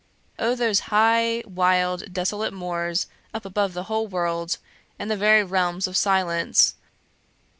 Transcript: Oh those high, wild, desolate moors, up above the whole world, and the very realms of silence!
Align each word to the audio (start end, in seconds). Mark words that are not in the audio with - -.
Oh 0.39 0.55
those 0.55 0.79
high, 0.89 1.43
wild, 1.45 2.11
desolate 2.11 2.53
moors, 2.53 3.05
up 3.35 3.45
above 3.45 3.73
the 3.75 3.83
whole 3.83 4.07
world, 4.07 4.57
and 4.97 5.11
the 5.11 5.15
very 5.15 5.43
realms 5.43 5.85
of 5.85 5.95
silence! 5.95 6.73